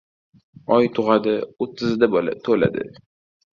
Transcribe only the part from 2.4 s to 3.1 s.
to‘ladi.